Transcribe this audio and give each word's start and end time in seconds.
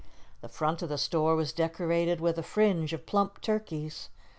The 0.41 0.49
front 0.49 0.81
of 0.81 0.89
the 0.89 0.97
store 0.97 1.35
was 1.35 1.53
decorated 1.53 2.19
with 2.19 2.39
a 2.39 2.41
fringe 2.41 2.91
of 2.91 3.05
plump 3.05 3.39
turkeys. 3.39 4.09